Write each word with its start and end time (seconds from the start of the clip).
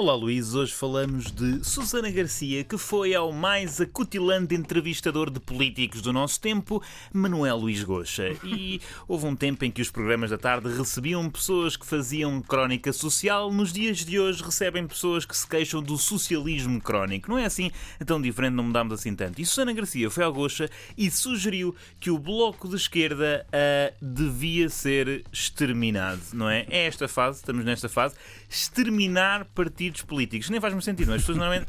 Olá 0.00 0.14
Luís, 0.14 0.54
hoje 0.54 0.72
falamos 0.72 1.30
de 1.30 1.62
Susana 1.62 2.10
Garcia, 2.10 2.64
que 2.64 2.78
foi 2.78 3.14
ao 3.14 3.32
mais 3.32 3.82
acutilante 3.82 4.54
entrevistador 4.54 5.28
de 5.28 5.38
políticos 5.38 6.00
do 6.00 6.10
nosso 6.10 6.40
tempo, 6.40 6.82
Manuel 7.12 7.58
Luís 7.58 7.84
Goxa. 7.84 8.34
E 8.42 8.80
houve 9.06 9.26
um 9.26 9.36
tempo 9.36 9.62
em 9.62 9.70
que 9.70 9.82
os 9.82 9.90
programas 9.90 10.30
da 10.30 10.38
tarde 10.38 10.70
recebiam 10.70 11.28
pessoas 11.28 11.76
que 11.76 11.84
faziam 11.84 12.40
crónica 12.40 12.94
social, 12.94 13.52
nos 13.52 13.74
dias 13.74 13.98
de 13.98 14.18
hoje 14.18 14.42
recebem 14.42 14.86
pessoas 14.86 15.26
que 15.26 15.36
se 15.36 15.46
queixam 15.46 15.82
do 15.82 15.98
socialismo 15.98 16.80
crónico. 16.80 17.28
Não 17.28 17.36
é 17.36 17.44
assim 17.44 17.70
é 18.00 18.04
tão 18.04 18.22
diferente, 18.22 18.54
não 18.54 18.64
mudamos 18.64 18.94
assim 18.94 19.14
tanto. 19.14 19.38
E 19.38 19.44
Susana 19.44 19.74
Garcia 19.74 20.08
foi 20.08 20.24
ao 20.24 20.32
Goxa 20.32 20.70
e 20.96 21.10
sugeriu 21.10 21.76
que 22.00 22.10
o 22.10 22.18
bloco 22.18 22.70
de 22.70 22.76
esquerda 22.76 23.46
uh, 23.48 23.94
devia 24.00 24.70
ser 24.70 25.26
exterminado, 25.30 26.22
não 26.32 26.48
é? 26.48 26.64
É 26.70 26.86
esta 26.86 27.06
fase, 27.06 27.40
estamos 27.40 27.66
nesta 27.66 27.86
fase, 27.86 28.14
exterminar 28.48 29.44
partidos 29.54 29.89
partidos 29.90 30.02
políticos. 30.02 30.48
Nem 30.50 30.60
faz 30.60 30.72
muito 30.72 30.84
sentido, 30.84 31.12
é? 31.12 31.16
As 31.16 31.22
pessoas 31.22 31.38
normalmente. 31.38 31.66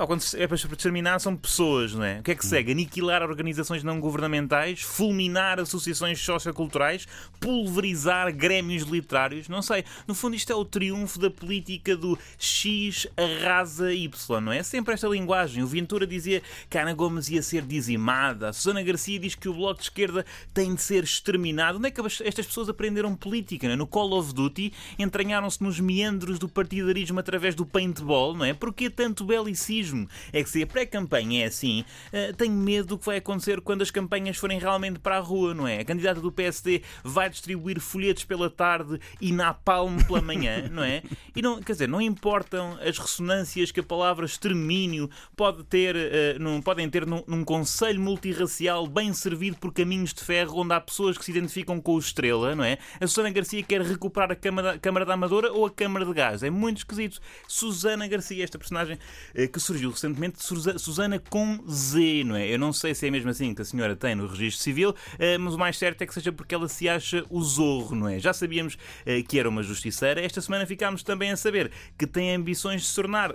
Pá, 0.00 0.06
quando 0.06 0.22
é 0.34 0.46
para 0.46 0.56
determinar, 0.56 1.18
são 1.18 1.36
pessoas, 1.36 1.92
não 1.92 2.02
é? 2.02 2.20
O 2.20 2.22
que 2.22 2.30
é 2.30 2.34
que 2.34 2.46
segue? 2.46 2.72
Aniquilar 2.72 3.22
organizações 3.22 3.82
não 3.82 4.00
governamentais, 4.00 4.80
fulminar 4.80 5.60
associações 5.60 6.18
socioculturais, 6.18 7.06
pulverizar 7.38 8.34
grémios 8.34 8.84
literários, 8.84 9.46
não 9.46 9.60
sei. 9.60 9.84
No 10.08 10.14
fundo, 10.14 10.34
isto 10.34 10.50
é 10.50 10.56
o 10.56 10.64
triunfo 10.64 11.18
da 11.18 11.30
política 11.30 11.94
do 11.94 12.18
X 12.38 13.06
arrasa 13.14 13.92
Y, 13.92 14.40
não 14.40 14.50
é? 14.50 14.62
Sempre 14.62 14.94
esta 14.94 15.06
linguagem. 15.06 15.62
O 15.62 15.66
Ventura 15.66 16.06
dizia 16.06 16.40
que 16.70 16.78
Ana 16.78 16.94
Gomes 16.94 17.28
ia 17.28 17.42
ser 17.42 17.60
dizimada, 17.60 18.48
a 18.48 18.52
Susana 18.54 18.82
Garcia 18.82 19.18
diz 19.18 19.34
que 19.34 19.50
o 19.50 19.52
Bloco 19.52 19.80
de 19.80 19.82
Esquerda 19.82 20.24
tem 20.54 20.74
de 20.74 20.80
ser 20.80 21.04
exterminado. 21.04 21.76
Onde 21.76 21.88
é 21.88 21.90
que 21.90 22.00
estas 22.00 22.46
pessoas 22.46 22.70
aprenderam 22.70 23.14
política? 23.14 23.66
É? 23.66 23.76
No 23.76 23.86
Call 23.86 24.14
of 24.14 24.32
Duty, 24.32 24.72
entranharam-se 24.98 25.62
nos 25.62 25.78
meandros 25.78 26.38
do 26.38 26.48
partidarismo 26.48 27.20
através 27.20 27.54
do 27.54 27.66
paintball, 27.66 28.34
não 28.34 28.46
é? 28.46 28.54
Porquê 28.54 28.88
tanto 28.88 29.24
belicismo? 29.24 29.89
É 30.32 30.42
que 30.42 30.50
se 30.50 30.62
a 30.62 30.66
pré-campanha 30.66 31.44
é 31.44 31.46
assim, 31.46 31.84
uh, 32.12 32.34
tenho 32.36 32.52
medo 32.52 32.88
do 32.88 32.98
que 32.98 33.06
vai 33.06 33.18
acontecer 33.18 33.60
quando 33.60 33.82
as 33.82 33.90
campanhas 33.90 34.36
forem 34.36 34.58
realmente 34.58 34.98
para 34.98 35.16
a 35.16 35.20
rua, 35.20 35.54
não 35.54 35.66
é? 35.66 35.80
A 35.80 35.84
candidata 35.84 36.20
do 36.20 36.32
PSD 36.32 36.82
vai 37.04 37.30
distribuir 37.30 37.80
folhetos 37.80 38.24
pela 38.24 38.50
tarde 38.50 39.00
e 39.20 39.32
napalm 39.32 39.98
pela 40.06 40.20
manhã, 40.20 40.68
não 40.72 40.82
é? 40.82 41.02
E 41.34 41.42
não, 41.42 41.60
quer 41.60 41.72
dizer, 41.72 41.88
não 41.88 42.00
importam 42.00 42.78
as 42.80 42.98
ressonâncias 42.98 43.70
que 43.70 43.80
a 43.80 43.84
palavra 43.84 44.26
extermínio 44.26 45.08
pode 45.36 45.64
ter, 45.64 45.96
uh, 45.96 46.42
num, 46.42 46.60
podem 46.60 46.88
ter 46.88 47.06
num, 47.06 47.22
num 47.26 47.44
conselho 47.44 48.00
multirracial 48.00 48.86
bem 48.86 49.12
servido 49.12 49.56
por 49.56 49.72
caminhos 49.72 50.12
de 50.12 50.22
ferro 50.22 50.58
onde 50.58 50.74
há 50.74 50.80
pessoas 50.80 51.16
que 51.16 51.24
se 51.24 51.30
identificam 51.30 51.80
com 51.80 51.94
o 51.94 51.98
Estrela, 51.98 52.54
não 52.54 52.64
é? 52.64 52.78
A 53.00 53.06
Susana 53.06 53.30
Garcia 53.30 53.62
quer 53.62 53.80
recuperar 53.82 54.30
a 54.32 54.36
Câmara, 54.36 54.78
Câmara 54.78 55.06
da 55.06 55.14
Amadora 55.14 55.52
ou 55.52 55.64
a 55.64 55.70
Câmara 55.70 56.04
de 56.04 56.12
Gás. 56.12 56.42
É 56.42 56.50
muito 56.50 56.78
esquisito. 56.78 57.20
Susana 57.46 58.06
Garcia, 58.06 58.44
esta 58.44 58.58
personagem 58.58 58.98
eh, 59.34 59.46
que 59.46 59.58
surgiu 59.58 59.79
recentemente, 59.88 60.42
Susana 60.42 61.18
com 61.18 61.64
Z, 61.68 62.24
não 62.24 62.36
é? 62.36 62.46
Eu 62.46 62.58
não 62.58 62.72
sei 62.72 62.94
se 62.94 63.06
é 63.06 63.10
mesmo 63.10 63.30
assim 63.30 63.54
que 63.54 63.62
a 63.62 63.64
senhora 63.64 63.96
tem 63.96 64.14
no 64.14 64.26
registro 64.26 64.62
civil, 64.62 64.94
eh, 65.18 65.38
mas 65.38 65.54
o 65.54 65.58
mais 65.58 65.78
certo 65.78 66.02
é 66.02 66.06
que 66.06 66.12
seja 66.12 66.32
porque 66.32 66.54
ela 66.54 66.68
se 66.68 66.88
acha 66.88 67.24
o 67.30 67.42
zorro, 67.42 67.94
não 67.94 68.08
é? 68.08 68.18
Já 68.18 68.32
sabíamos 68.32 68.76
eh, 69.06 69.22
que 69.22 69.38
era 69.38 69.48
uma 69.48 69.62
justiceira, 69.62 70.20
esta 70.20 70.40
semana 70.40 70.66
ficámos 70.66 71.02
também 71.02 71.30
a 71.30 71.36
saber 71.36 71.70
que 71.96 72.06
tem 72.06 72.34
ambições 72.34 72.82
de 72.82 72.88
se 72.88 72.94
tornar 72.94 73.34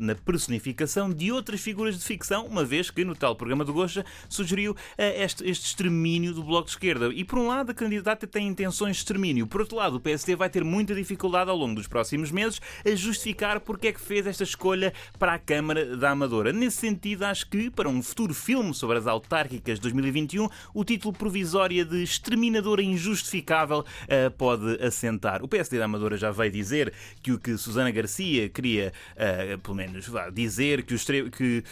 na 0.00 0.14
personificação 0.14 1.10
de 1.10 1.30
outras 1.32 1.60
figuras 1.60 1.98
de 1.98 2.04
ficção, 2.04 2.46
uma 2.46 2.64
vez 2.64 2.90
que 2.90 3.04
no 3.04 3.14
tal 3.14 3.36
programa 3.36 3.64
do 3.64 3.72
Gocha 3.72 4.04
sugeriu 4.28 4.76
este, 4.96 5.48
este 5.48 5.66
extermínio 5.66 6.32
do 6.32 6.42
Bloco 6.42 6.66
de 6.66 6.72
Esquerda. 6.72 7.10
E 7.12 7.24
por 7.24 7.38
um 7.38 7.48
lado, 7.48 7.70
a 7.70 7.74
candidata 7.74 8.26
tem 8.26 8.46
intenções 8.48 8.96
de 8.96 9.02
extermínio, 9.02 9.46
por 9.46 9.60
outro 9.60 9.76
lado, 9.76 9.96
o 9.96 10.00
PSD 10.00 10.36
vai 10.36 10.50
ter 10.50 10.64
muita 10.64 10.94
dificuldade 10.94 11.50
ao 11.50 11.56
longo 11.56 11.74
dos 11.74 11.86
próximos 11.86 12.30
meses 12.30 12.60
a 12.84 12.94
justificar 12.94 13.60
porque 13.60 13.88
é 13.88 13.92
que 13.92 14.00
fez 14.00 14.26
esta 14.26 14.44
escolha 14.44 14.92
para 15.18 15.34
a 15.34 15.38
Câmara 15.38 15.67
da 15.74 16.10
Amadora. 16.10 16.52
Nesse 16.52 16.78
sentido, 16.78 17.24
acho 17.24 17.48
que, 17.48 17.70
para 17.70 17.88
um 17.88 18.02
futuro 18.02 18.34
filme 18.34 18.74
sobre 18.74 18.98
as 18.98 19.06
autárquicas 19.06 19.76
de 19.76 19.82
2021, 19.82 20.48
o 20.74 20.84
título 20.84 21.12
provisório 21.12 21.84
de 21.84 22.02
Exterminadora 22.02 22.82
Injustificável 22.82 23.80
uh, 23.80 24.30
pode 24.36 24.82
assentar. 24.82 25.42
O 25.42 25.48
PSD 25.48 25.78
da 25.78 25.84
Amadora 25.84 26.16
já 26.16 26.30
veio 26.30 26.50
dizer 26.50 26.92
que 27.22 27.32
o 27.32 27.38
que 27.38 27.56
Susana 27.56 27.90
Garcia 27.90 28.48
queria, 28.48 28.92
uh, 29.14 29.58
pelo 29.58 29.76
menos, 29.76 30.06
vá, 30.08 30.30
dizer 30.30 30.82
que, 30.82 30.94
que 31.30 31.64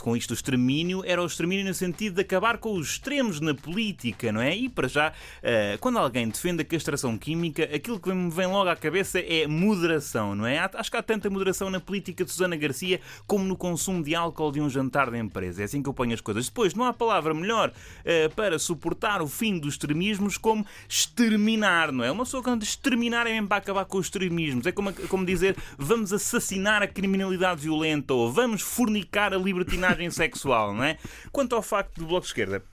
com 0.00 0.16
isto 0.16 0.30
o 0.30 0.34
extermínio 0.34 1.02
era 1.04 1.22
o 1.22 1.26
extermínio 1.26 1.64
no 1.64 1.74
sentido 1.74 2.14
de 2.14 2.22
acabar 2.22 2.58
com 2.58 2.72
os 2.74 2.90
extremos 2.90 3.40
na 3.40 3.54
política, 3.54 4.32
não 4.32 4.40
é? 4.40 4.56
E 4.56 4.68
para 4.68 4.88
já, 4.88 5.10
uh, 5.10 5.78
quando 5.80 5.98
alguém 5.98 6.28
defende 6.28 6.62
a 6.62 6.64
castração 6.64 7.16
química, 7.16 7.64
aquilo 7.64 8.00
que 8.00 8.12
me 8.12 8.30
vem 8.30 8.46
logo 8.46 8.68
à 8.68 8.76
cabeça 8.76 9.18
é 9.20 9.46
moderação, 9.46 10.34
não 10.34 10.46
é? 10.46 10.58
Acho 10.58 10.90
que 10.90 10.96
há 10.96 11.02
tanta 11.02 11.30
moderação 11.30 11.70
na 11.70 11.80
política 11.80 12.24
de 12.24 12.30
Susana 12.30 12.56
Garcia 12.56 13.00
como 13.28 13.44
no 13.44 13.56
consumo 13.56 14.02
de 14.02 14.14
álcool 14.14 14.50
de 14.50 14.60
um 14.60 14.70
jantar 14.70 15.10
da 15.10 15.18
empresa. 15.18 15.60
É 15.60 15.66
assim 15.66 15.82
que 15.82 15.88
eu 15.88 15.92
ponho 15.92 16.14
as 16.14 16.20
coisas. 16.20 16.46
Depois, 16.46 16.72
não 16.72 16.84
há 16.84 16.94
palavra 16.94 17.34
melhor 17.34 17.70
uh, 17.70 18.34
para 18.34 18.58
suportar 18.58 19.20
o 19.20 19.28
fim 19.28 19.58
dos 19.58 19.74
extremismos 19.74 20.38
como 20.38 20.66
exterminar, 20.88 21.92
não 21.92 22.02
é? 22.02 22.10
Uma 22.10 22.24
pessoa 22.24 22.42
quando 22.42 22.62
exterminar 22.62 23.26
é 23.26 23.32
mesmo 23.34 23.46
para 23.46 23.58
acabar 23.58 23.84
com 23.84 23.98
os 23.98 24.06
extremismos. 24.06 24.66
É 24.66 24.72
como, 24.72 24.92
como 25.08 25.26
dizer 25.26 25.56
vamos 25.76 26.12
assassinar 26.12 26.82
a 26.82 26.86
criminalidade 26.86 27.60
violenta 27.60 28.14
ou 28.14 28.32
vamos 28.32 28.62
fornicar 28.62 29.34
a 29.34 29.36
libertinagem 29.36 30.08
sexual, 30.10 30.74
não 30.74 30.84
é? 30.84 30.96
Quanto 31.30 31.54
ao 31.54 31.60
facto 31.60 31.98
do 31.98 32.06
Bloco 32.06 32.22
de 32.22 32.28
Esquerda 32.28 32.64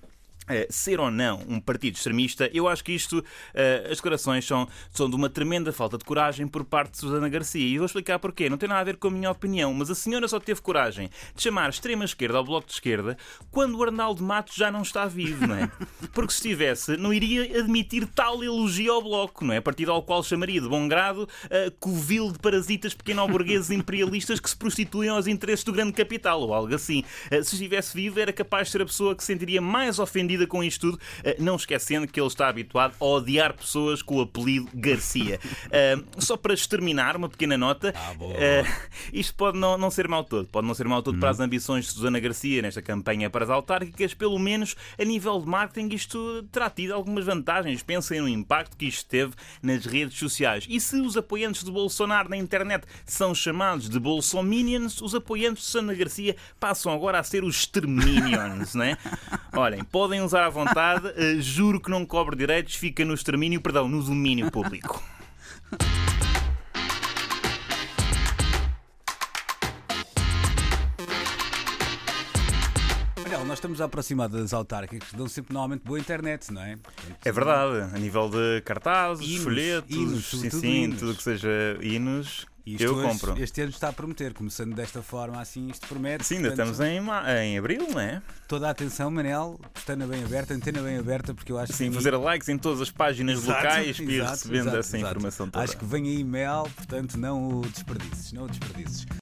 Uh, 0.46 0.66
ser 0.70 1.00
ou 1.00 1.10
não 1.10 1.42
um 1.48 1.60
partido 1.60 1.96
extremista, 1.96 2.50
eu 2.54 2.68
acho 2.68 2.84
que 2.84 2.92
isto, 2.92 3.20
uh, 3.20 3.92
as 3.92 3.98
declarações 3.98 4.46
são, 4.46 4.68
são 4.92 5.10
de 5.10 5.16
uma 5.16 5.30
tremenda 5.30 5.74
falta 5.74 5.98
de 5.98 6.06
coragem 6.06 6.48
por 6.48 6.64
parte 6.64 6.92
de 6.92 6.98
Susana 7.00 7.28
Garcia. 7.28 7.66
E 7.66 7.78
vou 7.78 7.86
explicar 7.86 8.20
porquê. 8.20 8.50
Não 8.50 8.58
tem 8.58 8.70
nada 8.70 8.82
a 8.82 8.84
ver 8.84 8.98
com 8.98 9.08
a 9.08 9.12
minha 9.12 9.32
opinião, 9.32 9.74
mas 9.74 9.90
a 9.90 9.96
senhora 9.96 10.28
só 10.28 10.40
teve 10.40 10.62
coragem 10.62 11.10
de 11.36 11.42
chamar 11.42 11.70
extrema-esquerda 11.70 12.38
ao 12.38 12.44
bloco 12.44 12.68
de 12.68 12.74
esquerda 12.74 13.18
quando 13.52 13.78
o 13.78 13.84
Arnaldo 13.84 14.24
Matos 14.24 14.56
já 14.56 14.72
não 14.72 14.82
está 14.82 15.06
vivo, 15.06 15.48
não 15.48 15.56
é? 15.56 15.72
Porque 16.14 16.32
se 16.32 16.38
estivesse, 16.38 16.98
não 16.98 17.14
iria 17.14 17.60
admitir 17.60 18.06
tal 18.08 18.44
elogio 18.44 18.94
ao 18.94 19.02
bloco, 19.02 19.46
não 19.46 19.54
é? 19.54 19.62
Partido 19.62 19.92
ao 19.92 20.04
qual 20.04 20.24
chamaria 20.24 20.62
de 20.62 20.68
bom 20.68 20.88
grado 20.88 21.24
uh, 21.24 21.72
covil 21.80 22.32
de 22.32 22.40
parasitas 22.40 22.94
pequeno-burgueses 22.94 23.72
imperialistas 23.72 24.40
que 24.40 24.50
se 24.50 24.56
prostituem 24.56 25.10
aos 25.10 25.28
interesses 25.28 25.64
do 25.64 25.72
grande 25.72 25.94
capital, 25.94 26.42
ou 26.42 26.54
algo 26.54 26.74
assim. 26.74 27.04
Uh, 27.32 27.44
se 27.44 27.56
estivesse 27.56 27.96
vivo, 27.96 28.20
era 28.20 28.32
capaz 28.32 28.68
de 28.68 28.72
ser 28.74 28.82
a 28.82 28.86
pessoa 28.86 29.16
que 29.16 29.24
se 29.24 29.28
sentiria 29.28 29.62
mais 29.62 30.00
ofendida 30.00 30.35
com 30.48 30.64
isto 30.64 30.92
tudo, 30.92 31.00
eh, 31.24 31.36
não 31.40 31.56
esquecendo 31.56 32.08
que 32.08 32.20
ele 32.20 32.28
está 32.28 32.48
habituado 32.48 32.96
a 33.00 33.06
odiar 33.06 33.54
pessoas 33.54 34.02
com 34.02 34.18
o 34.18 34.22
apelido 34.22 34.70
Garcia. 34.74 35.40
Uh, 35.66 36.06
só 36.22 36.36
para 36.36 36.54
exterminar, 36.54 37.16
uma 37.16 37.30
pequena 37.30 37.58
nota: 37.58 37.94
ah, 37.96 38.14
uh, 38.14 38.90
isto 39.14 39.34
pode 39.36 39.58
não, 39.58 39.78
não 39.78 39.90
ser 39.90 40.08
mal 40.08 40.24
todo, 40.24 40.48
pode 40.48 40.68
não 40.68 40.74
ser 40.74 40.88
mal 40.88 41.02
todo 41.02 41.16
hum. 41.16 41.20
para 41.20 41.30
as 41.30 41.40
ambições 41.40 41.86
de 41.86 41.92
Susana 41.92 42.20
Garcia 42.20 42.62
nesta 42.62 42.82
campanha 42.82 43.30
para 43.30 43.46
as 43.46 43.50
autárquicas, 43.50 44.14
pelo 44.14 44.38
menos 44.38 44.76
a 45.00 45.04
nível 45.04 45.40
de 45.40 45.48
marketing, 45.48 45.94
isto 45.94 46.44
terá 46.52 46.70
tido 46.70 46.94
algumas 46.94 47.26
vantagens. 47.26 47.84
Pensem 47.84 48.22
no 48.22 48.28
impacto 48.28 48.78
que 48.78 48.86
isto 48.86 49.08
teve 49.08 49.34
nas 49.62 49.86
redes 49.86 50.18
sociais. 50.18 50.66
E 50.70 50.80
se 50.80 51.00
os 51.00 51.18
apoiantes 51.18 51.64
de 51.64 51.72
Bolsonaro 51.72 52.30
na 52.30 52.38
internet 52.38 52.86
são 53.06 53.34
chamados 53.34 53.90
de 53.90 54.00
Bolsominions, 54.00 55.02
os 55.02 55.16
apoiantes 55.16 55.64
de 55.64 55.70
Susana 55.70 55.94
Garcia 55.94 56.36
passam 56.60 56.94
agora 56.94 57.20
a 57.20 57.24
ser 57.24 57.44
os 57.44 57.56
Exterminions, 57.56 58.76
não 58.76 58.84
é? 58.84 58.98
Olhem, 59.56 59.84
podem 59.86 60.22
usar 60.22 60.46
à 60.46 60.50
vontade, 60.50 61.08
uh, 61.08 61.42
juro 61.42 61.80
que 61.80 61.90
não 61.90 62.06
cobre 62.06 62.36
direitos, 62.36 62.76
fica 62.76 63.06
no 63.06 63.14
extermínio, 63.14 63.62
perdão, 63.62 63.88
no 63.88 64.04
domínio 64.04 64.52
público. 64.52 65.02
nós 73.46 73.60
estamos 73.60 73.80
aproximados 73.80 74.42
das 74.42 74.54
autárquicas, 74.54 75.14
dão 75.14 75.28
sempre 75.28 75.54
normalmente 75.54 75.84
boa 75.84 76.00
internet, 76.00 76.52
não 76.52 76.62
é? 76.62 76.76
Portanto, 76.78 77.18
é 77.24 77.32
verdade, 77.32 77.96
a 77.96 78.00
nível 78.00 78.28
de 78.28 78.62
cartazes, 78.66 79.26
hinos, 79.26 79.44
folhetos, 79.44 79.96
hinos, 79.96 80.30
sim, 80.30 80.50
sim, 80.50 80.96
tudo 80.98 81.16
que 81.16 81.24
seja 81.24 81.78
hinos, 81.80 82.46
eu 82.80 82.96
hoje, 82.96 83.08
compro. 83.08 83.42
Este 83.42 83.62
ano 83.62 83.70
está 83.70 83.90
a 83.90 83.94
prometer, 83.94 84.34
começando 84.34 84.74
desta 84.74 85.02
forma, 85.02 85.40
assim, 85.40 85.70
isto 85.70 85.88
promete. 85.88 86.26
Sim, 86.26 86.38
ainda 86.38 86.50
estamos 86.50 86.80
em, 86.80 87.00
em 87.44 87.58
abril, 87.58 87.88
não 87.92 88.00
é? 88.00 88.22
Toda 88.48 88.68
a 88.68 88.72
atenção, 88.72 89.12
Manel, 89.12 89.60
pestana 89.74 90.08
bem 90.08 90.24
aberta, 90.24 90.54
antena 90.54 90.82
bem 90.82 90.98
aberta, 90.98 91.34
porque 91.34 91.52
eu 91.52 91.60
acho 91.60 91.74
Sim, 91.74 91.90
que. 91.90 91.96
fazer 91.96 92.16
likes 92.18 92.50
em 92.50 92.58
todas 92.58 92.82
as 92.82 92.90
páginas 92.90 93.44
exato, 93.44 93.64
locais 93.64 94.00
e 94.00 94.22
recebendo 94.22 94.62
exato, 94.62 94.78
essa 94.78 94.98
exato. 94.98 95.12
informação 95.12 95.50
toda. 95.50 95.64
Acho 95.64 95.78
que 95.78 95.86
vem 95.86 96.08
aí 96.08 96.24
mel, 96.24 96.70
portanto, 96.76 97.18
não 97.18 97.60
o 97.60 97.62
desperdices, 97.62 98.34
não 98.34 98.46
o 98.46 98.48
desperdices. 98.48 99.06